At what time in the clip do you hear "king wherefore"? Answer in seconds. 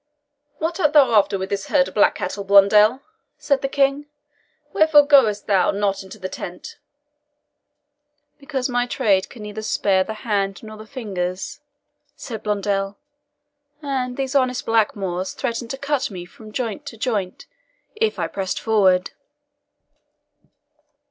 3.67-5.03